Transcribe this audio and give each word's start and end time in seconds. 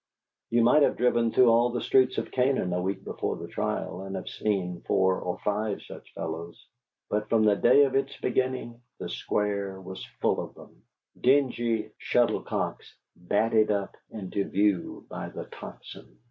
You 0.49 0.63
might 0.63 0.81
have 0.81 0.97
driven 0.97 1.29
through 1.31 1.49
all 1.51 1.69
the 1.69 1.79
streets 1.79 2.17
of 2.17 2.31
Canaan, 2.31 2.73
a 2.73 2.81
week 2.81 3.03
before 3.03 3.35
the 3.37 3.47
trial, 3.47 4.01
and 4.01 4.15
have 4.15 4.27
seen 4.27 4.81
four 4.87 5.19
or 5.19 5.37
five 5.43 5.83
such 5.83 6.11
fellows; 6.15 6.65
but 7.07 7.29
from 7.29 7.43
the 7.45 7.55
day 7.55 7.83
of 7.83 7.93
its 7.93 8.17
beginning 8.17 8.81
the 8.97 9.09
Square 9.09 9.79
was 9.81 10.03
full 10.19 10.41
of 10.41 10.55
them, 10.55 10.81
dingy 11.21 11.91
shuttlecocks 11.99 12.97
batted 13.15 13.69
up 13.69 13.95
into 14.09 14.45
view 14.49 15.05
by 15.07 15.29
the 15.29 15.45
Tocsin. 15.45 16.17